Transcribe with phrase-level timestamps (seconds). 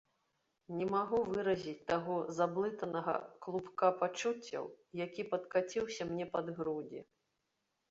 [0.77, 3.13] Не магу выразіць таго заблытанага
[3.47, 4.65] клубка пачуццяў,
[5.05, 6.99] які падкаціўся мне пад грудзі.